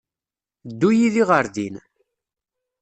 Ddu 0.69 0.89
yid-i 0.97 1.23
ɣer 1.29 1.45
din. 1.55 1.75